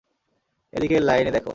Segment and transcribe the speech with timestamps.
[0.73, 1.49] এদিকের লাইনে দেখো।